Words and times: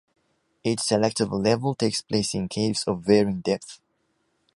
Each 0.63 0.79
selectable 0.79 1.43
level 1.45 1.75
takes 1.75 2.01
place 2.01 2.33
in 2.33 2.47
caves 2.49 2.85
of 2.87 3.03
varying 3.03 3.41
depth. 3.41 3.79